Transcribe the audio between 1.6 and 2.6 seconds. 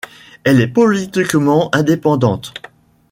indépendante.